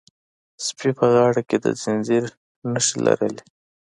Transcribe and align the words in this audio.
سپي 0.65 0.89
په 0.97 1.05
غاړه 1.13 1.41
کې 1.49 1.57
د 1.63 1.65
زنځیر 1.83 2.25
نښې 2.71 2.97
لرلې. 3.05 3.43